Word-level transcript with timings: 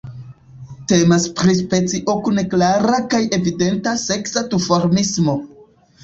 Temas 0.91 1.25
pri 1.39 1.51
specio 1.57 2.15
kun 2.27 2.41
klara 2.53 3.01
kaj 3.11 3.19
evidenta 3.37 3.93
seksa 4.05 4.43
duformismo. 4.55 5.37